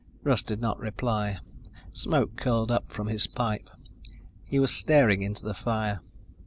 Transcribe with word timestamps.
Russ 0.23 0.41
did 0.41 0.59
not 0.59 0.79
reply. 0.79 1.37
Smoke 1.93 2.35
curled 2.35 2.71
up 2.71 2.91
from 2.91 3.05
his 3.05 3.27
pipe. 3.27 3.69
He 4.43 4.57
was 4.57 4.71
staring 4.73 5.21
into 5.21 5.45
the 5.45 5.53
fire. 5.53 6.01